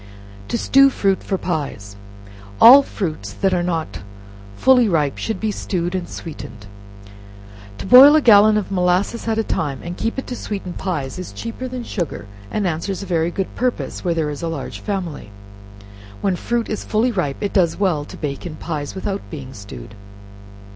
[0.47, 1.95] To Stew Fruit for Pies.
[2.59, 3.99] All fruits that are not
[4.57, 6.65] fully ripe should be stewed and sweetened.
[7.77, 11.19] To boil a gallon of molasses at a time, and keep it to sweeten pies,
[11.19, 14.79] is cheaper than sugar, and answers a very good purpose, where there is a large
[14.79, 15.29] family.
[16.21, 19.53] When fruit is fully ripe it does very well to bake in pies, without being
[19.53, 19.93] stewed.